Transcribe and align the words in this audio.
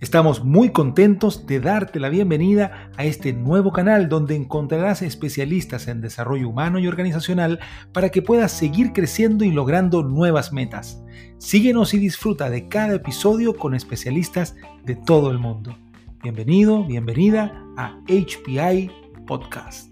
Estamos 0.00 0.44
muy 0.44 0.70
contentos 0.70 1.46
de 1.46 1.60
darte 1.60 2.00
la 2.00 2.08
bienvenida 2.08 2.90
a 2.96 3.04
este 3.04 3.32
nuevo 3.32 3.72
canal 3.72 4.08
donde 4.08 4.36
encontrarás 4.36 5.02
especialistas 5.02 5.88
en 5.88 6.00
desarrollo 6.00 6.48
humano 6.48 6.78
y 6.78 6.86
organizacional 6.86 7.60
para 7.92 8.10
que 8.10 8.22
puedas 8.22 8.52
seguir 8.52 8.92
creciendo 8.92 9.44
y 9.44 9.50
logrando 9.50 10.02
nuevas 10.02 10.52
metas. 10.52 11.02
Síguenos 11.38 11.94
y 11.94 11.98
disfruta 11.98 12.50
de 12.50 12.68
cada 12.68 12.94
episodio 12.94 13.54
con 13.54 13.74
especialistas 13.74 14.56
de 14.84 14.96
todo 14.96 15.30
el 15.30 15.38
mundo. 15.38 15.76
Bienvenido, 16.22 16.84
bienvenida 16.84 17.64
a 17.76 17.98
HPI 18.08 18.90
Podcast. 19.26 19.90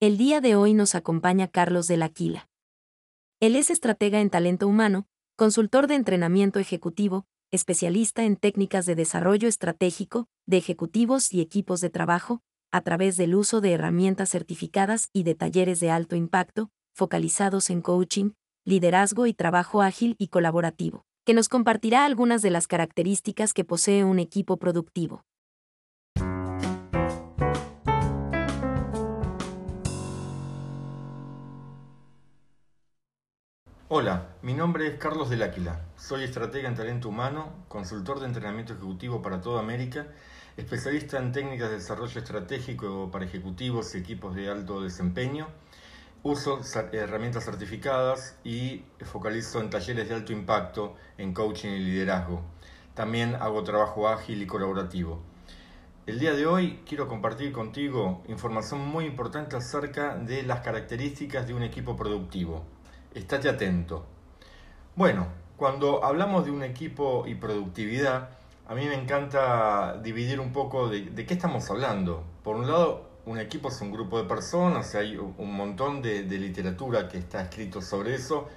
El 0.00 0.16
día 0.16 0.40
de 0.40 0.56
hoy 0.56 0.74
nos 0.74 0.96
acompaña 0.96 1.46
Carlos 1.46 1.86
de 1.86 1.96
la 1.96 2.08
Quila. 2.08 2.48
Él 3.38 3.54
es 3.54 3.70
estratega 3.70 4.20
en 4.20 4.30
talento 4.30 4.66
humano, 4.66 5.06
consultor 5.36 5.86
de 5.86 5.94
entrenamiento 5.94 6.58
ejecutivo, 6.58 7.24
especialista 7.50 8.24
en 8.24 8.36
técnicas 8.36 8.86
de 8.86 8.94
desarrollo 8.94 9.48
estratégico, 9.48 10.26
de 10.46 10.58
ejecutivos 10.58 11.32
y 11.32 11.40
equipos 11.40 11.80
de 11.80 11.90
trabajo, 11.90 12.42
a 12.70 12.82
través 12.82 13.16
del 13.16 13.34
uso 13.34 13.60
de 13.60 13.72
herramientas 13.72 14.30
certificadas 14.30 15.08
y 15.12 15.24
de 15.24 15.34
talleres 15.34 15.80
de 15.80 15.90
alto 15.90 16.16
impacto, 16.16 16.70
focalizados 16.94 17.70
en 17.70 17.82
coaching, 17.82 18.30
liderazgo 18.64 19.26
y 19.26 19.34
trabajo 19.34 19.82
ágil 19.82 20.16
y 20.18 20.28
colaborativo, 20.28 21.04
que 21.24 21.34
nos 21.34 21.48
compartirá 21.48 22.04
algunas 22.04 22.42
de 22.42 22.50
las 22.50 22.66
características 22.66 23.52
que 23.52 23.64
posee 23.64 24.04
un 24.04 24.18
equipo 24.18 24.58
productivo. 24.58 25.24
Hola, 33.94 34.28
mi 34.40 34.54
nombre 34.54 34.86
es 34.86 34.96
Carlos 34.96 35.28
del 35.28 35.42
Áquila. 35.42 35.82
Soy 35.98 36.24
estratega 36.24 36.66
en 36.66 36.74
talento 36.74 37.10
humano, 37.10 37.52
consultor 37.68 38.20
de 38.20 38.26
entrenamiento 38.26 38.72
ejecutivo 38.72 39.20
para 39.20 39.42
toda 39.42 39.60
América, 39.60 40.06
especialista 40.56 41.18
en 41.18 41.30
técnicas 41.30 41.68
de 41.68 41.74
desarrollo 41.74 42.18
estratégico 42.18 43.10
para 43.12 43.26
ejecutivos 43.26 43.94
y 43.94 43.98
equipos 43.98 44.34
de 44.34 44.48
alto 44.48 44.80
desempeño. 44.80 45.46
Uso 46.22 46.60
herramientas 46.92 47.44
certificadas 47.44 48.38
y 48.44 48.82
focalizo 49.02 49.60
en 49.60 49.68
talleres 49.68 50.08
de 50.08 50.14
alto 50.14 50.32
impacto 50.32 50.96
en 51.18 51.34
coaching 51.34 51.72
y 51.72 51.80
liderazgo. 51.80 52.40
También 52.94 53.34
hago 53.34 53.62
trabajo 53.62 54.08
ágil 54.08 54.40
y 54.40 54.46
colaborativo. 54.46 55.20
El 56.06 56.18
día 56.18 56.32
de 56.32 56.46
hoy 56.46 56.80
quiero 56.88 57.08
compartir 57.08 57.52
contigo 57.52 58.22
información 58.26 58.88
muy 58.88 59.04
importante 59.04 59.54
acerca 59.54 60.16
de 60.16 60.44
las 60.44 60.60
características 60.60 61.46
de 61.46 61.52
un 61.52 61.62
equipo 61.62 61.94
productivo 61.94 62.64
estate 63.14 63.48
atento. 63.48 64.06
Bueno, 64.94 65.28
cuando 65.56 66.04
hablamos 66.04 66.44
de 66.44 66.50
un 66.50 66.62
equipo 66.62 67.24
y 67.26 67.34
productividad, 67.34 68.30
a 68.68 68.74
mí 68.74 68.86
me 68.86 68.94
encanta 68.94 69.98
dividir 70.02 70.40
un 70.40 70.52
poco 70.52 70.88
de, 70.88 71.26
qué 71.26 71.34
estamos 71.34 71.70
hablando. 71.70 72.24
Por 72.42 72.56
un 72.56 72.66
lado, 72.66 73.10
un 73.26 73.38
equipo 73.38 73.68
es 73.68 73.80
un 73.80 73.92
grupo 73.92 74.18
de 74.18 74.28
personas, 74.28 74.94
hay 74.94 75.16
un 75.16 75.54
montón 75.54 76.02
de, 76.02 76.22
literatura 76.24 77.08
que 77.08 77.18
está 77.18 77.42
escrito 77.42 77.80
sobre 77.80 78.14
eso, 78.14 78.48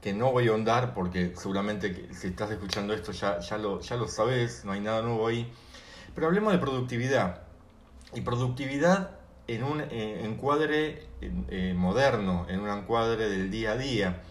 que 0.00 0.12
no 0.12 0.32
voy 0.32 0.48
a 0.48 0.52
ahondar 0.52 0.94
porque 0.94 1.32
seguramente 1.36 2.08
si 2.14 2.28
estás 2.28 2.50
escuchando 2.50 2.94
esto 2.94 3.12
ya, 3.12 3.40
ya, 3.40 3.58
lo, 3.58 3.80
ya 3.80 3.96
lo 3.96 4.08
sabes, 4.08 4.64
no 4.64 4.72
hay 4.72 4.80
nada 4.80 5.02
nuevo 5.02 5.26
ahí. 5.26 5.52
Pero 6.14 6.28
hablemos 6.28 6.52
de 6.52 6.58
productividad. 6.58 7.42
Y 8.14 8.20
productividad 8.20 9.10
en 9.48 9.62
un 9.62 9.80
eh, 9.80 10.22
encuadre 10.24 11.06
eh, 11.20 11.74
moderno, 11.76 12.46
en 12.48 12.60
un 12.60 12.70
encuadre 12.70 13.28
del 13.28 13.50
día 13.50 13.72
a 13.72 13.76
día. 13.76 14.22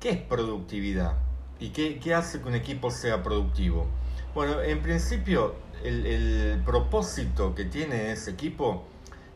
¿Qué 0.00 0.10
es 0.10 0.18
productividad? 0.18 1.14
¿Y 1.60 1.70
qué, 1.70 2.14
hace 2.14 2.40
que 2.40 2.48
un 2.48 2.54
equipo 2.54 2.90
sea 2.90 3.22
productivo? 3.22 3.86
Bueno, 4.34 4.60
en 4.62 4.80
principio 4.82 5.54
el, 5.84 6.62
propósito 6.64 7.54
que 7.54 7.64
tiene 7.64 8.12
ese 8.12 8.32
equipo 8.32 8.84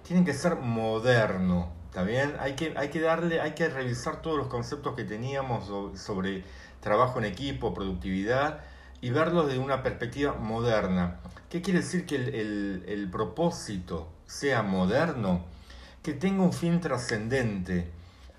tiene 0.06 0.25
que 0.25 0.32
ser 0.32 0.56
moderno, 0.56 1.72
¿está 1.87 2.03
bien? 2.03 2.34
Hay 2.38 2.55
que, 2.55 2.75
hay 2.77 2.88
que 2.91 3.00
darle, 3.00 3.41
hay 3.41 3.53
que 3.53 3.69
revisar 3.69 4.22
todos 4.22 4.37
los 4.37 4.49
conceptos 4.49 4.94
que 4.94 5.05
teníamos 5.05 5.71
sobre 5.99 6.44
trabajo 6.81 7.19
en 7.19 7.25
equipo, 7.25 7.75
productividad, 7.75 8.61
y 9.00 9.11
verlos 9.11 9.47
desde 9.47 9.59
una 9.59 9.82
perspectiva 9.82 10.34
moderna. 10.34 11.21
¿Qué 11.49 11.61
quiere 11.61 11.81
decir 11.81 12.06
que 12.06 12.16
el 12.16 13.09
propósito 13.11 14.09
sea 14.32 14.62
moderno, 14.62 15.44
que 16.03 16.15
tenga 16.15 16.43
un 16.43 16.54
fin 16.54 16.81
trascendente, 16.81 17.91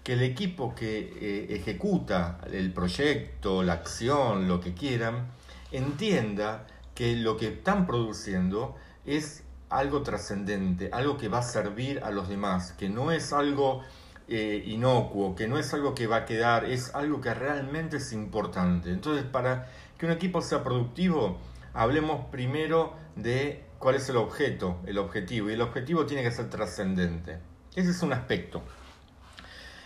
que 0.04 0.14
el 0.14 0.24
equipo 0.24 0.74
que 0.74 1.00
eh, 1.00 1.56
ejecuta 1.56 2.40
el 2.52 2.74
proyecto, 2.74 3.62
la 3.62 3.74
acción, 3.74 4.48
lo 4.48 4.60
que 4.60 4.74
quieran, 4.74 5.28
entienda 5.72 6.66
que 6.96 7.16
lo 7.16 7.38
que 7.38 7.50
están 7.50 7.86
produciendo 7.86 8.76
es 9.06 9.44
algo 9.70 10.02
trascendente, 10.02 10.90
algo 10.92 11.18
que 11.18 11.30
va 11.30 11.40
a 11.40 11.44
servir 11.44 12.02
a 12.04 12.10
los 12.10 12.28
demás, 12.28 12.74
que 12.74 12.90
no 12.90 13.12
es 13.12 13.32
algo 13.32 13.84
eh, 14.28 14.64
inocuo, 14.66 15.36
que 15.36 15.48
no 15.48 15.60
es 15.60 15.74
algo 15.76 15.94
que 15.94 16.08
va 16.08 16.18
a 16.18 16.26
quedar, 16.26 16.66
es 16.66 16.94
algo 16.96 17.22
que 17.22 17.34
realmente 17.36 17.98
es 17.98 18.14
importante. 18.14 18.90
Entonces, 18.90 19.26
para 19.26 19.70
que 19.98 20.08
un 20.08 20.12
equipo 20.12 20.42
sea 20.42 20.64
productivo, 20.64 21.38
hablemos 21.74 22.26
primero 22.32 22.94
de 23.16 23.64
cuál 23.84 23.96
es 23.96 24.08
el 24.08 24.16
objeto, 24.16 24.80
el 24.86 24.98
objetivo, 24.98 25.50
y 25.50 25.56
el 25.56 25.62
objetivo 25.62 26.06
tiene 26.06 26.24
que 26.24 26.32
ser 26.32 26.50
trascendente. 26.50 27.40
Ese 27.76 27.92
es 27.92 28.02
un 28.02 28.14
aspecto. 28.14 28.64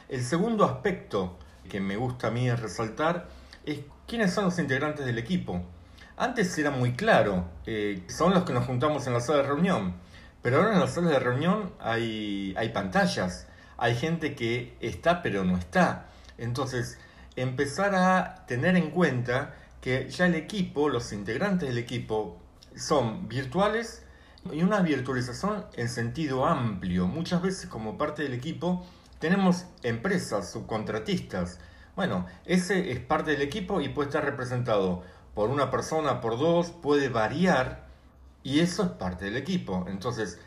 El 0.07 0.23
segundo 0.23 0.65
aspecto 0.65 1.39
que 1.67 1.79
me 1.79 1.97
gusta 1.97 2.27
a 2.27 2.31
mí 2.31 2.49
resaltar 2.51 3.27
es 3.65 3.79
quiénes 4.07 4.31
son 4.31 4.45
los 4.45 4.59
integrantes 4.59 5.03
del 5.03 5.17
equipo. 5.17 5.63
Antes 6.15 6.55
era 6.59 6.69
muy 6.69 6.93
claro, 6.93 7.45
eh, 7.65 8.03
son 8.07 8.35
los 8.35 8.43
que 8.43 8.53
nos 8.53 8.65
juntamos 8.65 9.07
en 9.07 9.13
la 9.13 9.19
sala 9.19 9.39
de 9.41 9.47
reunión, 9.47 9.95
pero 10.43 10.57
ahora 10.57 10.73
en 10.73 10.79
las 10.79 10.93
salas 10.93 11.09
de 11.09 11.19
reunión 11.19 11.73
hay, 11.79 12.53
hay 12.55 12.69
pantallas, 12.69 13.47
hay 13.77 13.95
gente 13.95 14.35
que 14.35 14.77
está 14.79 15.23
pero 15.23 15.43
no 15.43 15.57
está. 15.57 16.05
Entonces, 16.37 16.99
empezar 17.35 17.95
a 17.95 18.45
tener 18.45 18.75
en 18.75 18.91
cuenta 18.91 19.55
que 19.81 20.07
ya 20.07 20.27
el 20.27 20.35
equipo, 20.35 20.87
los 20.87 21.11
integrantes 21.13 21.69
del 21.69 21.79
equipo, 21.79 22.43
son 22.77 23.27
virtuales 23.27 24.03
y 24.51 24.63
una 24.63 24.81
virtualización 24.81 25.65
en 25.75 25.89
sentido 25.89 26.45
amplio. 26.45 27.07
Muchas 27.07 27.41
veces 27.41 27.67
como 27.67 27.97
parte 27.97 28.23
del 28.23 28.33
equipo 28.33 28.85
tenemos 29.19 29.65
empresas, 29.83 30.51
subcontratistas. 30.51 31.59
Bueno, 31.95 32.27
ese 32.45 32.91
es 32.91 32.99
parte 32.99 33.31
del 33.31 33.41
equipo 33.41 33.81
y 33.81 33.89
puede 33.89 34.09
estar 34.09 34.23
representado 34.23 35.03
por 35.33 35.49
una 35.49 35.69
persona, 35.71 36.21
por 36.21 36.37
dos, 36.37 36.69
puede 36.69 37.09
variar 37.09 37.87
y 38.43 38.59
eso 38.59 38.83
es 38.83 38.89
parte 38.89 39.25
del 39.25 39.37
equipo. 39.37 39.85
Entonces, 39.87 40.39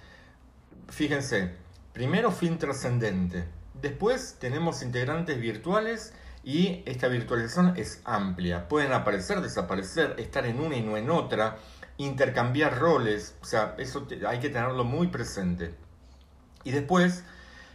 fíjense, 0.89 1.55
primero 1.93 2.31
fin 2.31 2.59
trascendente, 2.59 3.45
después 3.81 4.37
tenemos 4.39 4.83
integrantes 4.83 5.41
virtuales 5.41 6.15
y 6.43 6.83
esta 6.87 7.09
virtualización 7.09 7.75
es 7.77 8.01
amplia. 8.05 8.69
Pueden 8.69 8.93
aparecer, 8.93 9.41
desaparecer, 9.41 10.15
estar 10.19 10.47
en 10.47 10.61
una 10.61 10.77
y 10.77 10.83
no 10.83 10.97
en 10.97 11.11
otra 11.11 11.59
intercambiar 12.05 12.79
roles, 12.79 13.37
o 13.43 13.45
sea, 13.45 13.75
eso 13.79 14.07
hay 14.27 14.39
que 14.39 14.49
tenerlo 14.49 14.85
muy 14.85 15.09
presente. 15.09 15.75
Y 16.65 16.71
después 16.71 17.25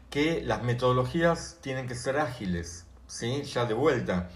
que 0.09 0.41
las 0.41 0.63
metodologías 0.63 1.59
tienen 1.61 1.87
que 1.87 1.95
ser 1.95 2.17
ágiles, 2.17 2.85
¿sí? 3.07 3.43
Ya 3.43 3.65
de 3.65 3.75
vuelta. 3.75 4.29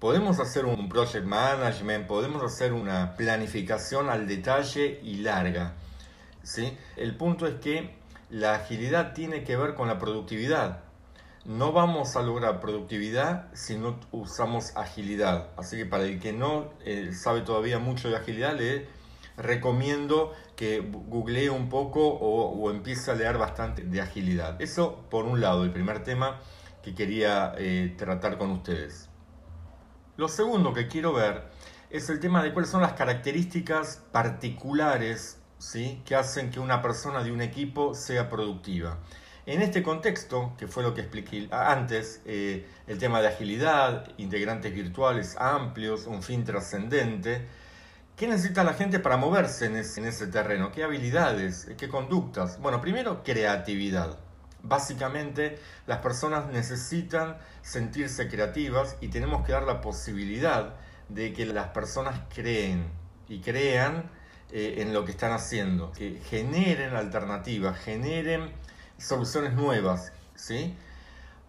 Podemos 0.00 0.40
hacer 0.40 0.64
un 0.64 0.88
project 0.88 1.24
management, 1.24 2.06
podemos 2.06 2.42
hacer 2.42 2.72
una 2.72 3.14
planificación 3.14 4.10
al 4.10 4.26
detalle 4.26 5.00
y 5.02 5.18
larga, 5.18 5.74
¿sí? 6.42 6.76
El 6.96 7.16
punto 7.16 7.46
es 7.46 7.54
que 7.60 7.94
la 8.30 8.54
agilidad 8.56 9.14
tiene 9.14 9.44
que 9.44 9.56
ver 9.56 9.74
con 9.74 9.86
la 9.86 9.98
productividad. 9.98 10.80
No 11.44 11.70
vamos 11.70 12.16
a 12.16 12.22
lograr 12.22 12.60
productividad 12.60 13.46
si 13.54 13.78
no 13.78 14.00
usamos 14.10 14.76
agilidad. 14.76 15.50
Así 15.56 15.76
que 15.76 15.86
para 15.86 16.02
el 16.02 16.18
que 16.18 16.32
no 16.32 16.72
eh, 16.84 17.12
sabe 17.14 17.42
todavía 17.42 17.78
mucho 17.78 18.10
de 18.10 18.16
agilidad, 18.16 18.56
le 18.56 18.95
recomiendo 19.36 20.32
que 20.56 20.80
googlee 20.80 21.48
un 21.48 21.68
poco 21.68 22.06
o, 22.06 22.70
empiece 22.70 23.10
a 23.10 23.14
leer 23.14 23.38
bastante 23.38 23.82
de 23.82 24.00
agilidad. 24.00 24.60
Eso 24.60 25.04
por 25.10 25.24
un 25.24 25.40
lado, 25.40 25.64
el 25.64 25.72
primer 25.72 26.02
tema 26.02 26.40
que 26.82 26.94
quería 26.94 27.54
eh, 27.58 27.94
tratar 27.96 28.38
con 28.38 28.50
ustedes. 28.50 29.08
Lo 30.16 30.28
segundo 30.28 30.72
que 30.72 30.88
quiero 30.88 31.12
ver 31.12 31.44
es 31.90 32.08
el 32.08 32.20
tema 32.20 32.42
de 32.42 32.52
cuáles 32.52 32.70
son 32.70 32.80
las 32.80 32.94
características 32.94 34.02
particulares 34.12 35.38
¿sí? 35.58 36.00
que 36.04 36.14
hacen 36.14 36.50
que 36.50 36.60
una 36.60 36.82
persona 36.82 37.22
de 37.22 37.32
un 37.32 37.42
equipo 37.42 37.94
sea 37.94 38.28
productiva. 38.28 38.98
En 39.46 39.62
este 39.62 39.82
contexto, 39.82 40.54
que 40.58 40.66
fue 40.66 40.82
lo 40.82 40.92
que 40.92 41.02
expliqué 41.02 41.48
antes, 41.52 42.20
eh, 42.24 42.66
el 42.88 42.98
tema 42.98 43.20
de 43.20 43.28
agilidad, 43.28 44.08
integrantes 44.16 44.74
virtuales 44.74 45.36
amplios, 45.38 46.06
un 46.06 46.22
fin 46.22 46.44
trascendente, 46.44 47.46
¿qué 48.16 48.26
necesita 48.26 48.64
la 48.64 48.72
gente 48.74 48.98
para 48.98 49.16
moverse 49.16 49.66
en 49.66 49.76
ese, 49.76 50.00
en 50.00 50.06
ese 50.06 50.26
terreno? 50.26 50.72
¿Qué 50.72 50.82
habilidades? 50.82 51.68
¿Qué 51.76 51.88
conductas? 51.88 52.58
Bueno, 52.60 52.80
primero, 52.80 53.22
creatividad. 53.22 54.18
Básicamente, 54.62 55.58
las 55.86 55.98
personas 55.98 56.46
necesitan 56.50 57.36
sentirse 57.62 58.28
creativas 58.28 58.96
y 59.00 59.08
tenemos 59.08 59.44
que 59.46 59.52
dar 59.52 59.64
la 59.64 59.80
posibilidad 59.80 60.74
de 61.08 61.32
que 61.32 61.46
las 61.46 61.68
personas 61.68 62.20
creen 62.34 62.88
y 63.28 63.40
crean 63.40 64.10
eh, 64.50 64.76
en 64.78 64.92
lo 64.92 65.04
que 65.04 65.12
están 65.12 65.32
haciendo, 65.32 65.92
que 65.92 66.20
generen 66.28 66.96
alternativas, 66.96 67.78
generen 67.78 68.50
soluciones 68.98 69.52
nuevas. 69.52 70.12
¿sí? 70.34 70.74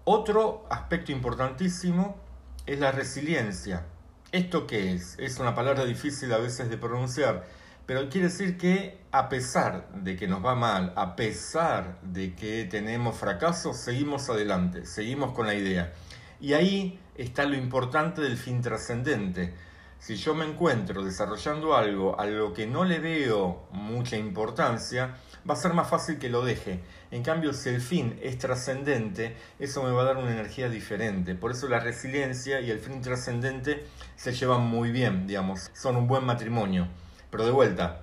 Otro 0.03 0.67
aspecto 0.69 1.11
importantísimo 1.11 2.17
es 2.65 2.79
la 2.79 2.91
resiliencia. 2.91 3.85
¿Esto 4.33 4.67
qué 4.67 4.91
es? 4.91 5.17
Es 5.19 5.39
una 5.39 5.55
palabra 5.55 5.85
difícil 5.85 6.33
a 6.33 6.37
veces 6.37 6.69
de 6.69 6.77
pronunciar, 6.77 7.47
pero 7.85 8.09
quiere 8.09 8.27
decir 8.27 8.57
que 8.57 8.99
a 9.13 9.29
pesar 9.29 9.87
de 9.93 10.17
que 10.17 10.27
nos 10.27 10.45
va 10.45 10.53
mal, 10.53 10.91
a 10.97 11.15
pesar 11.15 11.97
de 12.01 12.35
que 12.35 12.65
tenemos 12.65 13.15
fracasos, 13.15 13.77
seguimos 13.77 14.29
adelante, 14.29 14.85
seguimos 14.85 15.31
con 15.31 15.47
la 15.47 15.55
idea. 15.55 15.93
Y 16.41 16.51
ahí 16.51 16.99
está 17.15 17.45
lo 17.45 17.55
importante 17.55 18.19
del 18.19 18.35
fin 18.35 18.61
trascendente. 18.61 19.53
Si 19.97 20.17
yo 20.17 20.35
me 20.35 20.43
encuentro 20.43 21.05
desarrollando 21.05 21.73
algo 21.77 22.19
a 22.19 22.25
lo 22.25 22.53
que 22.53 22.67
no 22.67 22.83
le 22.83 22.99
veo 22.99 23.69
mucha 23.71 24.17
importancia, 24.17 25.15
va 25.47 25.53
a 25.53 25.57
ser 25.57 25.73
más 25.73 25.89
fácil 25.89 26.17
que 26.17 26.29
lo 26.29 26.43
deje. 26.43 26.79
En 27.11 27.23
cambio, 27.23 27.53
si 27.53 27.69
el 27.69 27.81
fin 27.81 28.19
es 28.21 28.37
trascendente, 28.37 29.35
eso 29.59 29.83
me 29.83 29.91
va 29.91 30.01
a 30.01 30.05
dar 30.05 30.17
una 30.17 30.31
energía 30.31 30.69
diferente. 30.69 31.35
Por 31.35 31.51
eso 31.51 31.67
la 31.67 31.79
resiliencia 31.79 32.59
y 32.59 32.71
el 32.71 32.79
fin 32.79 33.01
trascendente 33.01 33.85
se 34.15 34.33
llevan 34.33 34.61
muy 34.61 34.91
bien, 34.91 35.27
digamos, 35.27 35.71
son 35.73 35.95
un 35.95 36.07
buen 36.07 36.25
matrimonio. 36.25 36.87
Pero 37.29 37.45
de 37.45 37.51
vuelta, 37.51 38.01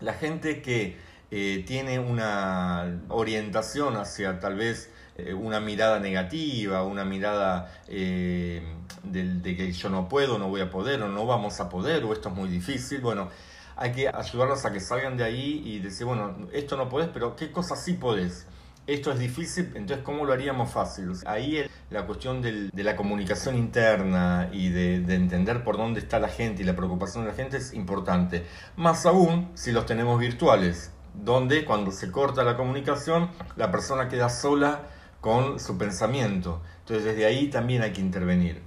la 0.00 0.14
gente 0.14 0.62
que 0.62 0.96
eh, 1.30 1.64
tiene 1.66 1.98
una 1.98 3.00
orientación 3.08 3.96
hacia 3.96 4.40
tal 4.40 4.56
vez 4.56 4.90
eh, 5.16 5.32
una 5.32 5.60
mirada 5.60 6.00
negativa, 6.00 6.82
una 6.82 7.04
mirada 7.04 7.72
eh, 7.88 8.62
de, 9.04 9.34
de, 9.34 9.56
que 9.56 9.72
yo 9.72 9.88
no 9.88 10.08
puedo, 10.08 10.38
no 10.38 10.48
voy 10.48 10.60
a 10.60 10.70
poder, 10.70 11.02
o 11.02 11.08
no 11.08 11.24
vamos 11.26 11.60
a 11.60 11.68
poder, 11.68 12.04
o 12.04 12.12
esto 12.12 12.30
es 12.30 12.34
muy 12.34 12.48
difícil, 12.48 13.00
bueno, 13.00 13.30
hay 13.76 13.92
que 13.92 14.08
ayudarlos 14.08 14.64
a 14.64 14.72
que 14.72 14.80
salgan 14.80 15.16
de 15.16 15.24
ahí 15.24 15.62
y 15.64 15.80
decir, 15.80 16.06
bueno, 16.06 16.36
esto 16.52 16.76
no 16.76 16.88
podés, 16.88 17.08
pero 17.12 17.36
¿qué 17.36 17.50
cosas 17.50 17.82
sí 17.82 17.94
podés? 17.94 18.46
Esto 18.86 19.12
es 19.12 19.18
difícil, 19.18 19.72
entonces 19.74 20.04
¿cómo 20.04 20.26
lo 20.26 20.32
haríamos 20.34 20.70
fácil? 20.70 21.12
Ahí 21.24 21.64
la 21.88 22.04
cuestión 22.04 22.42
del, 22.42 22.68
de 22.70 22.84
la 22.84 22.96
comunicación 22.96 23.56
interna 23.56 24.50
y 24.52 24.68
de, 24.68 25.00
de, 25.00 25.14
entender 25.14 25.64
por 25.64 25.78
dónde 25.78 26.00
está 26.00 26.18
la 26.18 26.28
gente 26.28 26.62
y 26.62 26.66
la 26.66 26.76
preocupación 26.76 27.24
de 27.24 27.30
la 27.30 27.36
gente 27.36 27.56
es 27.56 27.72
importante. 27.72 28.44
Más 28.76 29.06
aún 29.06 29.50
si 29.54 29.72
los 29.72 29.86
tenemos 29.86 30.20
virtuales, 30.20 30.92
donde 31.14 31.64
cuando 31.64 31.92
se 31.92 32.10
corta 32.10 32.44
la 32.44 32.58
comunicación, 32.58 33.30
la 33.56 33.70
persona 33.70 34.08
queda 34.08 34.28
sola 34.28 34.82
con 35.22 35.58
su 35.58 35.78
pensamiento. 35.78 36.60
Entonces 36.80 37.06
desde 37.06 37.24
ahí 37.24 37.48
también 37.48 37.80
hay 37.80 37.92
que 37.92 38.02
intervenir. 38.02 38.60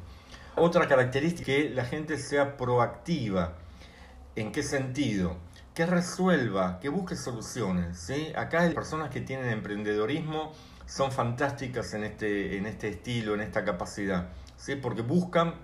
Otra 0.55 0.87
característica 0.87 1.51
es 1.51 1.65
que 1.65 1.69
la 1.69 1.85
gente 1.85 2.17
sea 2.17 2.57
proactiva 2.57 3.53
¿En 4.37 4.51
qué 4.51 4.61
sentido? 4.61 5.35
Que 5.73 5.87
resuelva, 5.87 6.79
que 6.79 6.89
busque 6.89 7.15
soluciones. 7.15 7.97
¿sí? 7.97 8.31
Acá 8.35 8.61
hay 8.61 8.73
personas 8.75 9.09
que 9.09 9.19
tienen 9.19 9.49
emprendedorismo, 9.49 10.53
son 10.85 11.11
fantásticas 11.11 11.95
en 11.95 12.03
este, 12.03 12.55
en 12.55 12.67
este 12.67 12.89
estilo, 12.89 13.33
en 13.33 13.41
esta 13.41 13.65
capacidad, 13.65 14.29
¿sí? 14.55 14.75
porque 14.75 15.01
buscan, 15.01 15.55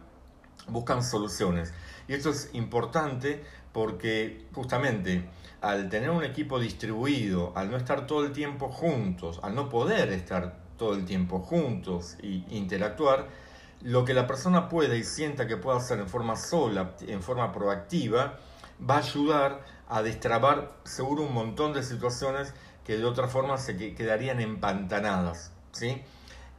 buscan 0.67 1.03
soluciones. 1.03 1.71
Y 2.07 2.13
esto 2.13 2.31
es 2.31 2.49
importante 2.53 3.43
porque 3.73 4.47
justamente 4.55 5.29
al 5.61 5.87
tener 5.89 6.09
un 6.09 6.23
equipo 6.23 6.59
distribuido, 6.59 7.53
al 7.55 7.69
no 7.69 7.77
estar 7.77 8.07
todo 8.07 8.25
el 8.25 8.31
tiempo 8.31 8.69
juntos, 8.69 9.39
al 9.43 9.53
no 9.53 9.69
poder 9.69 10.11
estar 10.11 10.57
todo 10.77 10.95
el 10.95 11.05
tiempo 11.05 11.41
juntos 11.41 12.17
e 12.23 12.43
interactuar, 12.49 13.27
lo 13.83 14.03
que 14.03 14.15
la 14.15 14.25
persona 14.25 14.67
puede 14.67 14.97
y 14.97 15.03
sienta 15.03 15.45
que 15.45 15.57
puede 15.57 15.77
hacer 15.77 15.99
en 15.99 16.09
forma 16.09 16.35
sola, 16.35 16.95
en 17.01 17.21
forma 17.21 17.51
proactiva, 17.51 18.39
va 18.89 18.95
a 18.95 18.99
ayudar 18.99 19.63
a 19.87 20.01
destrabar 20.01 20.73
seguro 20.83 21.23
un 21.23 21.33
montón 21.33 21.73
de 21.73 21.83
situaciones 21.83 22.53
que 22.83 22.97
de 22.97 23.05
otra 23.05 23.27
forma 23.27 23.57
se 23.57 23.77
quedarían 23.95 24.39
empantanadas. 24.39 25.51
¿sí? 25.71 26.01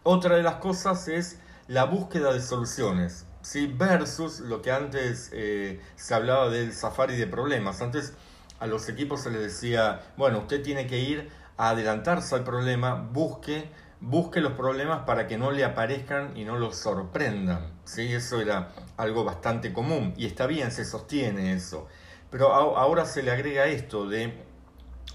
Otra 0.02 0.36
de 0.36 0.42
las 0.42 0.56
cosas 0.56 1.08
es 1.08 1.38
la 1.66 1.84
búsqueda 1.84 2.32
de 2.32 2.40
soluciones, 2.40 3.26
¿sí? 3.42 3.66
versus 3.66 4.40
lo 4.40 4.62
que 4.62 4.70
antes 4.70 5.30
eh, 5.32 5.80
se 5.96 6.14
hablaba 6.14 6.48
del 6.48 6.72
safari 6.72 7.16
de 7.16 7.26
problemas. 7.26 7.80
Antes 7.82 8.14
a 8.60 8.66
los 8.66 8.88
equipos 8.88 9.22
se 9.22 9.30
les 9.30 9.40
decía, 9.40 10.02
bueno, 10.16 10.38
usted 10.38 10.62
tiene 10.62 10.86
que 10.86 10.98
ir 10.98 11.30
a 11.56 11.70
adelantarse 11.70 12.34
al 12.34 12.44
problema, 12.44 12.94
busque, 12.94 13.70
busque 14.00 14.40
los 14.40 14.52
problemas 14.52 15.04
para 15.04 15.26
que 15.26 15.38
no 15.38 15.50
le 15.50 15.64
aparezcan 15.64 16.36
y 16.36 16.44
no 16.44 16.58
los 16.58 16.76
sorprendan. 16.76 17.72
¿sí? 17.84 18.12
Eso 18.12 18.40
era 18.40 18.72
algo 18.96 19.24
bastante 19.24 19.72
común 19.72 20.14
y 20.16 20.26
está 20.26 20.46
bien, 20.46 20.70
se 20.70 20.84
sostiene 20.84 21.52
eso. 21.52 21.88
Pero 22.34 22.52
ahora 22.52 23.04
se 23.04 23.22
le 23.22 23.30
agrega 23.30 23.66
esto 23.66 24.08
de 24.08 24.34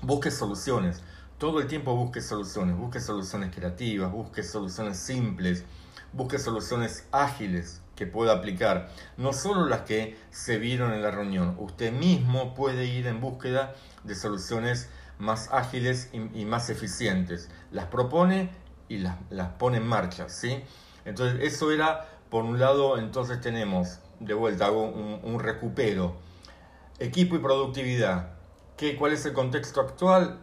busque 0.02 0.32
soluciones. 0.32 1.04
Todo 1.38 1.60
el 1.60 1.68
tiempo 1.68 1.94
busque 1.94 2.22
soluciones, 2.22 2.78
busque 2.78 3.02
soluciones 3.02 3.54
creativas, 3.54 4.10
busque 4.10 4.42
soluciones 4.42 5.00
simples, 5.00 5.66
busque 6.14 6.40
soluciones 6.40 7.10
ágiles 7.12 7.82
que 7.98 8.08
pueda 8.08 8.32
aplicar. 8.36 8.90
No 9.18 9.34
solo 9.34 9.66
las 9.66 9.82
que 9.82 10.18
se 10.32 10.60
vieron 10.60 10.94
en 10.94 11.02
la 11.02 11.12
reunión, 11.12 11.58
usted 11.60 11.92
mismo 11.92 12.56
puede 12.56 12.86
ir 12.86 13.06
en 13.06 13.20
búsqueda 13.20 13.76
de 14.06 14.16
soluciones 14.16 14.90
más 15.18 15.50
ágiles 15.52 16.12
y, 16.14 16.46
más 16.46 16.70
eficientes. 16.70 17.50
Las 17.70 17.88
propone 17.88 18.50
y 18.88 19.00
las, 19.00 19.18
pone 19.58 19.80
en 19.80 19.88
marcha, 19.88 20.30
¿sí? 20.30 20.64
Entonces, 21.04 21.42
eso 21.42 21.74
era, 21.74 22.08
por 22.30 22.46
un 22.46 22.60
lado, 22.60 22.98
entonces 22.98 23.42
tenemos, 23.42 24.00
de 24.22 24.34
vuelta, 24.34 24.68
hago 24.68 24.86
un 24.86 25.40
recupero 25.42 26.30
Equipo 27.00 27.36
y 27.36 27.40
productividad. 27.40 28.34
¿Qué, 28.76 28.96
¿Cuál 28.96 29.14
es 29.14 29.26
el 29.26 29.34
contexto 29.34 29.82
actual? 29.82 30.40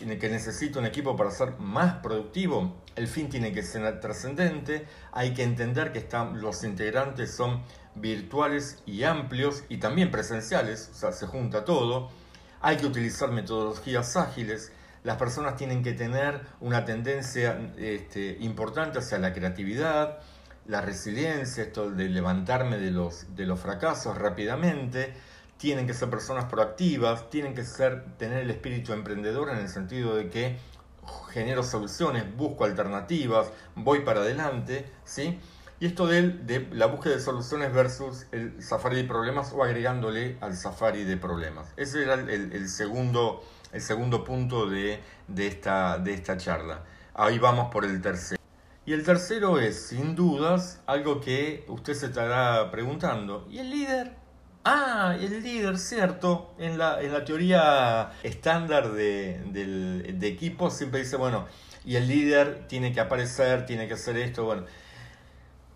en 0.00 0.10
el 0.10 0.18
que 0.18 0.28
necesito 0.28 0.78
un 0.78 0.86
equipo 0.86 1.16
para 1.16 1.30
ser 1.30 1.58
más 1.58 1.94
productivo, 1.94 2.76
el 2.94 3.08
fin 3.08 3.28
tiene 3.28 3.52
que 3.52 3.62
ser 3.62 4.00
trascendente, 4.00 4.86
hay 5.12 5.34
que 5.34 5.42
entender 5.42 5.92
que 5.92 5.98
están, 5.98 6.40
los 6.40 6.62
integrantes 6.64 7.34
son 7.34 7.62
virtuales 7.94 8.80
y 8.86 9.04
amplios 9.04 9.64
y 9.68 9.78
también 9.78 10.10
presenciales, 10.10 10.90
o 10.92 10.94
sea, 10.94 11.12
se 11.12 11.26
junta 11.26 11.64
todo, 11.64 12.10
hay 12.60 12.76
que 12.76 12.86
utilizar 12.86 13.30
metodologías 13.32 14.16
ágiles, 14.16 14.72
las 15.04 15.16
personas 15.16 15.56
tienen 15.56 15.82
que 15.82 15.92
tener 15.92 16.42
una 16.60 16.84
tendencia 16.84 17.72
este, 17.76 18.36
importante 18.40 18.98
hacia 18.98 19.18
la 19.18 19.32
creatividad, 19.32 20.18
la 20.66 20.80
resiliencia, 20.80 21.64
esto 21.64 21.90
de 21.90 22.08
levantarme 22.08 22.78
de 22.78 22.90
los, 22.90 23.34
de 23.34 23.46
los 23.46 23.58
fracasos 23.58 24.18
rápidamente, 24.18 25.14
tienen 25.58 25.86
que 25.86 25.94
ser 25.94 26.08
personas 26.08 26.46
proactivas, 26.46 27.28
tienen 27.30 27.54
que 27.54 27.64
ser, 27.64 28.16
tener 28.16 28.38
el 28.38 28.50
espíritu 28.50 28.92
emprendedor 28.92 29.50
en 29.50 29.58
el 29.58 29.68
sentido 29.68 30.16
de 30.16 30.30
que 30.30 30.56
genero 31.30 31.62
soluciones, 31.62 32.24
busco 32.36 32.64
alternativas, 32.64 33.50
voy 33.74 34.00
para 34.00 34.20
adelante, 34.20 34.90
¿sí? 35.04 35.38
Y 35.80 35.86
esto 35.86 36.06
de, 36.06 36.30
de 36.30 36.68
la 36.72 36.86
búsqueda 36.86 37.14
de 37.14 37.20
soluciones 37.20 37.72
versus 37.72 38.26
el 38.32 38.62
safari 38.62 38.96
de 38.96 39.04
problemas 39.04 39.52
o 39.52 39.62
agregándole 39.62 40.36
al 40.40 40.56
safari 40.56 41.04
de 41.04 41.16
problemas. 41.16 41.72
Ese 41.76 42.02
era 42.02 42.14
el, 42.14 42.68
segundo, 42.68 43.44
el 43.72 43.80
segundo 43.80 44.24
punto 44.24 44.68
de, 44.68 45.00
de, 45.28 45.46
esta, 45.46 45.98
de 45.98 46.14
esta 46.14 46.36
charla. 46.36 46.82
Ahí 47.14 47.38
vamos 47.38 47.70
por 47.72 47.84
el 47.84 48.00
tercero. 48.00 48.42
Y 48.86 48.92
el 48.92 49.04
tercero 49.04 49.60
es, 49.60 49.86
sin 49.88 50.16
dudas, 50.16 50.80
algo 50.86 51.20
que 51.20 51.64
usted 51.68 51.94
se 51.94 52.06
estará 52.06 52.70
preguntando. 52.72 53.46
¿Y 53.48 53.58
el 53.58 53.70
líder? 53.70 54.27
Ah, 54.70 55.16
el 55.18 55.42
líder, 55.42 55.78
cierto. 55.78 56.52
En 56.58 56.76
la, 56.76 57.00
en 57.00 57.10
la 57.10 57.24
teoría 57.24 58.12
estándar 58.22 58.92
de, 58.92 59.40
de 60.14 60.28
equipo 60.28 60.68
siempre 60.68 61.00
dice, 61.00 61.16
bueno, 61.16 61.46
y 61.86 61.96
el 61.96 62.06
líder 62.06 62.66
tiene 62.68 62.92
que 62.92 63.00
aparecer, 63.00 63.64
tiene 63.64 63.88
que 63.88 63.94
hacer 63.94 64.18
esto. 64.18 64.44
Bueno, 64.44 64.64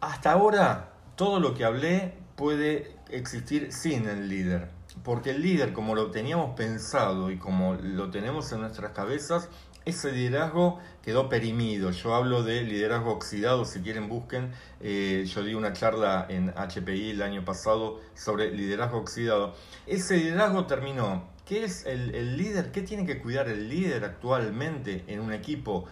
hasta 0.02 0.32
ahora 0.32 0.90
todo 1.16 1.40
lo 1.40 1.54
que 1.54 1.64
hablé 1.64 2.12
puede 2.36 2.94
existir 3.08 3.72
sin 3.72 4.06
el 4.06 4.28
líder. 4.28 4.68
Porque 5.02 5.30
el 5.30 5.40
líder, 5.40 5.72
como 5.72 5.94
lo 5.94 6.10
teníamos 6.10 6.54
pensado 6.54 7.30
y 7.30 7.38
como 7.38 7.72
lo 7.72 8.10
tenemos 8.10 8.52
en 8.52 8.60
nuestras 8.60 8.92
cabezas, 8.92 9.48
ese 9.84 10.12
liderazgo 10.12 10.80
quedó 11.02 11.28
perimido. 11.28 11.90
Yo 11.90 12.14
hablo 12.14 12.42
de 12.42 12.62
liderazgo 12.62 13.12
oxidado, 13.12 13.64
si 13.64 13.80
quieren 13.80 14.08
busquen. 14.08 14.52
Eh, 14.80 15.24
yo 15.26 15.42
di 15.42 15.54
una 15.54 15.72
charla 15.72 16.26
en 16.28 16.50
HPI 16.50 17.10
el 17.10 17.22
año 17.22 17.44
pasado 17.44 18.00
sobre 18.14 18.50
liderazgo 18.50 18.98
oxidado. 18.98 19.54
Ese 19.86 20.16
liderazgo 20.16 20.66
terminó. 20.66 21.30
¿Qué 21.46 21.64
es 21.64 21.86
el, 21.86 22.14
el 22.14 22.36
líder? 22.36 22.70
¿Qué 22.72 22.82
tiene 22.82 23.04
que 23.04 23.20
cuidar 23.20 23.48
el 23.48 23.68
líder 23.68 24.04
actualmente 24.04 25.04
en 25.08 25.20
un 25.20 25.32
equipo? 25.32 25.86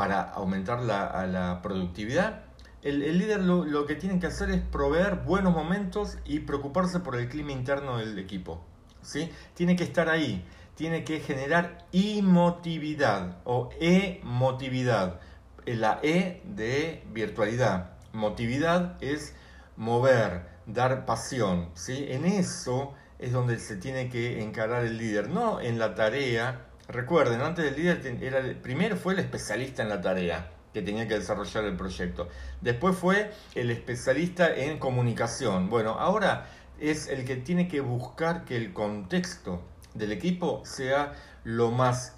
para 0.00 0.22
aumentar 0.22 0.82
la, 0.82 1.60
productividad, 1.62 2.44
el, 2.80 3.18
líder 3.18 3.42
lo, 3.42 3.84
que 3.84 3.96
tiene 3.96 4.18
que 4.18 4.28
hacer 4.28 4.48
es 4.48 4.62
proveer 4.62 5.16
buenos 5.26 5.52
momentos 5.52 6.16
y 6.24 6.40
preocuparse 6.40 7.00
por 7.00 7.16
el 7.16 7.28
clima 7.28 7.52
interno 7.52 7.98
del 7.98 8.18
equipo. 8.18 8.64
¿sí? 9.02 9.30
Tiene 9.52 9.76
que 9.76 9.84
estar 9.84 10.08
ahí, 10.08 10.42
tiene 10.80 11.04
que 11.04 11.20
generar 11.20 11.84
emotividad 11.92 13.36
o 13.44 13.68
emotividad. 13.80 15.20
La 15.66 16.00
E 16.02 16.40
de 16.42 17.04
virtualidad. 17.12 17.90
Motividad 18.14 18.96
es 19.02 19.34
mover, 19.76 20.46
dar 20.64 21.04
pasión. 21.04 21.68
¿sí? 21.74 22.06
En 22.08 22.24
eso 22.24 22.94
es 23.18 23.30
donde 23.30 23.58
se 23.58 23.76
tiene 23.76 24.08
que 24.08 24.42
encarar 24.42 24.86
el 24.86 24.96
líder, 24.96 25.28
no 25.28 25.60
en 25.60 25.78
la 25.78 25.94
tarea. 25.94 26.62
Recuerden, 26.88 27.42
antes 27.42 27.66
del 27.66 27.76
líder 27.76 28.22
era 28.22 28.40
primero 28.62 28.96
fue 28.96 29.12
el 29.12 29.18
especialista 29.18 29.82
en 29.82 29.90
la 29.90 30.00
tarea 30.00 30.50
que 30.72 30.80
tenía 30.80 31.06
que 31.06 31.18
desarrollar 31.18 31.64
el 31.64 31.76
proyecto. 31.76 32.30
Después 32.62 32.96
fue 32.96 33.30
el 33.54 33.70
especialista 33.70 34.48
en 34.48 34.78
comunicación. 34.78 35.68
Bueno, 35.68 35.90
ahora 35.98 36.46
es 36.78 37.08
el 37.08 37.26
que 37.26 37.36
tiene 37.36 37.68
que 37.68 37.82
buscar 37.82 38.46
que 38.46 38.56
el 38.56 38.72
contexto 38.72 39.60
del 39.94 40.12
equipo 40.12 40.62
sea 40.64 41.14
lo 41.44 41.70
más 41.70 42.14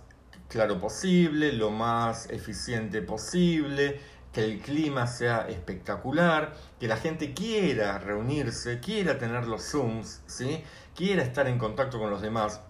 claro 0.49 0.79
posible, 0.79 1.53
lo 1.53 1.71
más 1.71 2.29
eficiente 2.31 3.01
posible, 3.03 4.01
que 4.33 4.45
el 4.45 4.61
clima 4.61 5.07
sea 5.07 5.47
espectacular, 5.49 6.55
que 6.81 6.89
la 6.89 6.97
gente 6.97 7.35
quiera 7.35 7.99
reunirse, 7.99 8.81
quiera 8.81 9.19
tener 9.19 9.47
los 9.47 9.63
Zooms, 9.63 10.23
¿sí? 10.27 10.63
quiera 10.95 11.23
estar 11.23 11.47
en 11.49 11.59
contacto 11.59 11.99
con 11.99 12.11
los 12.11 12.23
demás. 12.23 12.61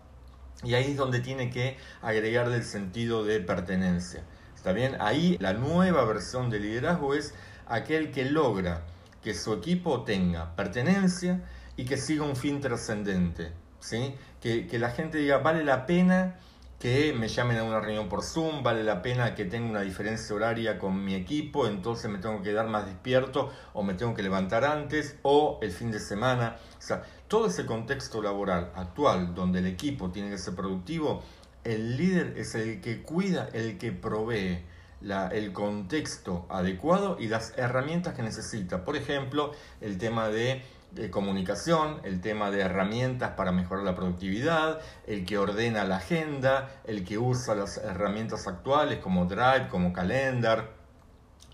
Y 0.64 0.74
ahí 0.74 0.92
es 0.92 0.96
donde 0.96 1.20
tiene 1.20 1.50
que 1.50 1.76
agregarle 2.02 2.56
el 2.56 2.64
sentido 2.64 3.24
de 3.24 3.40
pertenencia. 3.40 4.22
¿Está 4.54 4.72
bien? 4.72 4.96
Ahí 5.00 5.36
la 5.40 5.54
nueva 5.54 6.04
versión 6.04 6.50
de 6.50 6.60
liderazgo 6.60 7.14
es 7.14 7.34
aquel 7.66 8.12
que 8.12 8.24
logra 8.24 8.82
que 9.22 9.34
su 9.34 9.52
equipo 9.54 10.02
tenga 10.02 10.54
pertenencia 10.54 11.42
y 11.76 11.84
que 11.84 11.96
siga 11.96 12.24
un 12.24 12.36
fin 12.36 12.60
trascendente. 12.60 13.52
¿sí? 13.80 14.14
Que, 14.42 14.76
la 14.76 14.90
gente 14.90 15.18
diga, 15.18 15.38
vale 15.38 15.62
la 15.62 15.86
pena 15.86 16.34
que 16.80 17.12
me 17.12 17.28
llamen 17.28 17.58
a 17.58 17.62
una 17.62 17.78
reunión 17.78 18.08
por 18.08 18.24
Zoom, 18.24 18.64
vale 18.64 18.82
la 18.82 19.00
pena 19.00 19.36
que 19.36 19.44
tenga 19.44 19.70
una 19.70 19.82
diferencia 19.82 20.34
horaria 20.34 20.80
con 20.80 21.04
mi 21.04 21.14
equipo, 21.14 21.68
entonces 21.68 22.10
me 22.10 22.18
tengo 22.18 22.38
que 22.38 22.50
quedar 22.50 22.66
más 22.66 22.86
despierto 22.86 23.52
o 23.72 23.84
me 23.84 23.94
tengo 23.94 24.14
que 24.14 24.22
levantar 24.24 24.64
antes 24.64 25.14
o 25.22 25.60
el 25.62 25.70
fin 25.70 25.92
de 25.92 26.00
semana. 26.00 26.56
O 26.76 26.82
sea, 26.82 27.04
todo 27.28 27.46
ese 27.46 27.66
contexto 27.66 28.20
laboral 28.20 28.72
actual 28.74 29.32
donde 29.32 29.60
el 29.60 29.66
equipo 29.66 30.10
tiene 30.10 30.30
que 30.30 30.38
ser 30.38 30.56
productivo, 30.56 31.22
el 31.62 31.96
líder 31.96 32.34
es 32.36 32.56
el 32.56 32.80
que 32.80 33.02
cuida, 33.02 33.48
el 33.52 33.78
que 33.78 33.92
provee 33.92 34.64
la, 35.00 35.28
el 35.28 35.52
contexto 35.52 36.46
adecuado 36.50 37.16
y 37.20 37.28
las 37.28 37.56
herramientas 37.56 38.14
que 38.14 38.22
necesita. 38.22 38.84
Por 38.84 38.96
ejemplo, 38.96 39.52
el 39.80 39.98
tema 39.98 40.28
de 40.30 40.62
de 40.94 41.10
comunicación, 41.10 42.00
el 42.04 42.20
tema 42.20 42.50
de 42.50 42.60
herramientas 42.60 43.30
para 43.30 43.50
mejorar 43.50 43.84
la 43.84 43.94
productividad, 43.94 44.80
el 45.06 45.24
que 45.24 45.38
ordena 45.38 45.84
la 45.84 45.96
agenda, 45.96 46.68
el 46.84 47.04
que 47.04 47.18
usa 47.18 47.54
las 47.54 47.78
herramientas 47.78 48.46
actuales 48.46 48.98
como 48.98 49.24
Drive, 49.24 49.68
como 49.70 49.92
Calendar, 49.92 50.70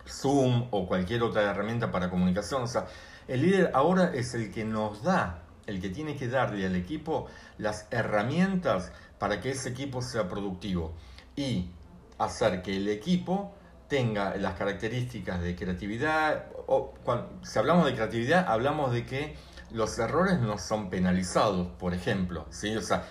Zoom 0.08 0.68
o 0.72 0.88
cualquier 0.88 1.22
otra 1.22 1.42
herramienta 1.42 1.92
para 1.92 2.10
comunicación. 2.10 2.62
O 2.62 2.66
sea, 2.66 2.86
el 3.28 3.42
líder 3.42 3.70
ahora 3.74 4.12
es 4.12 4.34
el 4.34 4.50
que 4.50 4.64
nos 4.64 5.02
da, 5.04 5.42
el 5.66 5.80
que 5.80 5.90
tiene 5.90 6.16
que 6.16 6.28
darle 6.28 6.66
al 6.66 6.74
equipo 6.74 7.26
las 7.58 7.86
herramientas 7.92 8.90
para 9.18 9.40
que 9.40 9.50
ese 9.50 9.68
equipo 9.68 10.02
sea 10.02 10.28
productivo 10.28 10.94
y 11.36 11.70
hacer 12.18 12.62
que 12.62 12.76
el 12.76 12.88
equipo 12.88 13.54
tenga 13.88 14.36
las 14.36 14.54
características 14.54 15.40
de 15.40 15.56
creatividad, 15.56 16.46
o 16.66 16.94
cuando, 17.02 17.30
si 17.42 17.58
hablamos 17.58 17.86
de 17.86 17.94
creatividad, 17.94 18.46
hablamos 18.46 18.92
de 18.92 19.06
que 19.06 19.34
los 19.70 19.98
errores 19.98 20.38
no 20.38 20.58
son 20.58 20.90
penalizados, 20.90 21.68
por 21.78 21.94
ejemplo, 21.94 22.46
¿sí? 22.50 22.76
O 22.76 22.82
sea, 22.82 23.04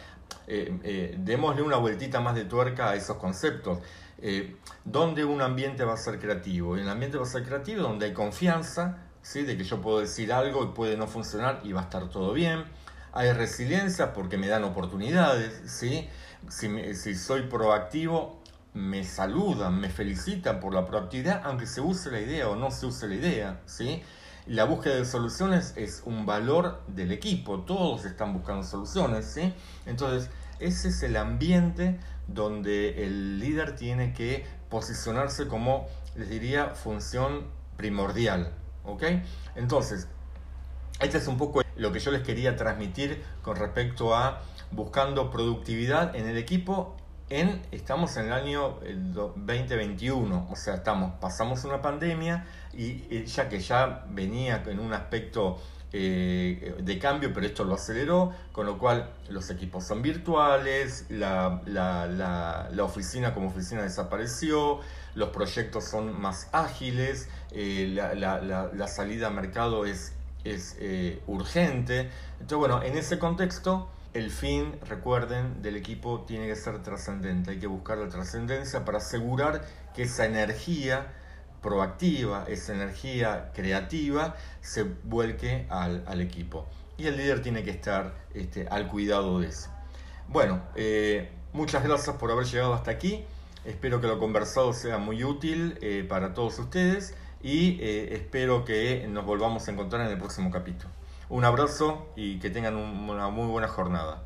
eh, 0.47 0.77
eh, 0.83 1.15
démosle 1.19 1.61
una 1.61 1.77
vueltita 1.77 2.19
más 2.21 2.35
de 2.35 2.45
tuerca 2.45 2.91
a 2.91 2.95
esos 2.95 3.17
conceptos. 3.17 3.79
Eh, 4.19 4.55
¿Dónde 4.85 5.25
un 5.25 5.41
ambiente 5.41 5.83
va 5.83 5.93
a 5.93 5.97
ser 5.97 6.19
creativo? 6.19 6.77
El 6.77 6.89
ambiente 6.89 7.17
va 7.17 7.23
a 7.23 7.27
ser 7.27 7.43
creativo 7.43 7.81
donde 7.81 8.07
hay 8.07 8.13
confianza, 8.13 8.97
¿sí? 9.21 9.43
De 9.43 9.57
que 9.57 9.63
yo 9.63 9.81
puedo 9.81 9.99
decir 9.99 10.31
algo 10.31 10.63
y 10.63 10.67
puede 10.67 10.95
no 10.95 11.07
funcionar 11.07 11.61
y 11.63 11.73
va 11.73 11.81
a 11.81 11.83
estar 11.83 12.09
todo 12.09 12.33
bien. 12.33 12.63
Hay 13.13 13.31
resiliencia 13.33 14.13
porque 14.13 14.37
me 14.37 14.47
dan 14.47 14.63
oportunidades, 14.63 15.61
¿sí? 15.65 16.07
Si, 16.49 16.93
si 16.93 17.15
soy 17.15 17.43
proactivo, 17.43 18.41
me 18.73 19.03
saludan, 19.03 19.79
me 19.79 19.89
felicitan 19.89 20.59
por 20.59 20.73
la 20.73 20.85
proactividad, 20.85 21.41
aunque 21.45 21.65
se 21.65 21.81
use 21.81 22.11
la 22.11 22.21
idea 22.21 22.49
o 22.49 22.55
no 22.55 22.71
se 22.71 22.85
use 22.85 23.07
la 23.07 23.15
idea, 23.15 23.61
¿sí? 23.65 24.03
La 24.45 24.63
búsqueda 24.63 24.95
de 24.95 25.05
soluciones 25.05 25.73
es 25.75 26.03
un 26.05 26.25
valor 26.25 26.81
del 26.87 27.11
equipo, 27.11 27.61
todos 27.61 28.05
están 28.05 28.33
buscando 28.33 28.63
soluciones, 28.63 29.25
¿sí? 29.25 29.53
Entonces, 29.85 30.29
ese 30.59 30.89
es 30.89 31.03
el 31.03 31.17
ambiente 31.17 31.99
donde 32.27 33.03
el 33.03 33.39
líder 33.39 33.75
tiene 33.75 34.13
que 34.13 34.45
posicionarse 34.69 35.47
como, 35.47 35.87
les 36.15 36.29
diría, 36.29 36.69
función 36.69 37.47
primordial, 37.77 38.53
¿ok? 38.85 39.03
Entonces, 39.55 40.07
este 40.99 41.17
es 41.17 41.27
un 41.27 41.37
poco 41.37 41.61
lo 41.75 41.91
que 41.91 41.99
yo 41.99 42.11
les 42.11 42.23
quería 42.23 42.55
transmitir 42.55 43.23
con 43.41 43.55
respecto 43.55 44.15
a 44.15 44.41
buscando 44.71 45.29
productividad 45.29 46.15
en 46.15 46.27
el 46.27 46.37
equipo 46.37 46.95
estamos 47.29 48.15
en 48.17 48.25
el 48.27 48.33
año 48.33 48.79
2021, 49.35 50.47
o 50.49 50.55
sea, 50.55 50.75
estamos, 50.75 51.13
pasamos 51.19 51.63
una 51.65 51.81
pandemia 51.81 52.45
y 52.73 53.25
ya 53.25 53.49
que 53.49 53.59
ya 53.59 54.05
venía 54.09 54.63
en 54.65 54.79
un 54.79 54.93
aspecto 54.93 55.59
eh, 55.93 56.75
de 56.79 56.99
cambio, 56.99 57.31
pero 57.33 57.45
esto 57.45 57.63
lo 57.63 57.75
aceleró, 57.75 58.33
con 58.51 58.65
lo 58.65 58.77
cual 58.77 59.09
los 59.29 59.49
equipos 59.49 59.85
son 59.85 60.01
virtuales, 60.01 61.05
la, 61.09 61.61
oficina 62.81 63.33
como 63.33 63.47
oficina 63.47 63.83
desapareció, 63.83 64.79
los 65.15 65.29
proyectos 65.29 65.85
son 65.85 66.19
más 66.19 66.49
ágiles, 66.51 67.29
eh, 67.51 67.87
la, 67.93 68.87
salida 68.87 69.27
a 69.27 69.29
mercado 69.29 69.85
es, 69.85 70.13
es 70.43 70.75
eh, 70.79 71.21
urgente. 71.27 72.09
Entonces, 72.39 72.57
bueno, 72.57 72.83
en 72.83 72.97
ese 72.97 73.17
contexto 73.17 73.89
el 74.13 74.31
fin, 74.31 74.73
recuerden, 74.87 75.61
del 75.61 75.75
equipo 75.75 76.21
tiene 76.21 76.47
que 76.47 76.55
ser 76.55 76.81
trascendente. 76.81 77.51
Hay 77.51 77.59
que 77.59 77.67
buscar 77.67 77.97
la 77.97 78.09
trascendencia 78.09 78.85
para 78.85 78.97
asegurar 78.99 79.63
que 79.95 80.03
esa 80.03 80.25
energía 80.25 81.13
proactiva, 81.61 82.45
esa 82.47 82.73
energía 82.73 83.51
creativa, 83.53 84.35
se 84.61 84.83
vuelque 84.83 85.67
al, 85.69 86.21
equipo. 86.21 86.65
Y 86.97 87.07
el 87.07 87.17
líder 87.17 87.41
tiene 87.41 87.63
que 87.63 87.71
estar 87.71 88.13
este, 88.33 88.67
al 88.67 88.87
cuidado 88.87 89.39
de 89.39 89.47
eso. 89.47 89.69
Bueno, 90.27 90.61
eh, 90.75 91.29
muchas 91.53 91.83
gracias 91.83 92.15
por 92.17 92.31
haber 92.31 92.45
llegado 92.45 92.73
hasta 92.73 92.91
aquí. 92.91 93.23
Espero 93.65 93.99
que 94.01 94.07
lo 94.07 94.19
conversado 94.19 94.73
sea 94.73 94.97
muy 94.97 95.23
útil 95.23 95.77
eh, 95.81 96.05
para 96.07 96.33
todos 96.33 96.57
ustedes 96.57 97.13
y 97.41 97.77
eh, 97.81 98.13
espero 98.13 98.65
que 98.65 99.05
nos 99.09 99.25
volvamos 99.25 99.67
a 99.67 99.71
encontrar 99.71 100.05
en 100.05 100.11
el 100.11 100.17
próximo 100.17 100.49
capítulo. 100.51 100.89
Un 101.29 101.43
abrazo 101.43 102.07
y 102.15 102.39
que 102.39 102.49
tengan 102.49 102.77
una 102.77 103.27
muy 103.29 103.47
buena 103.47 103.67
jornada. 103.67 104.23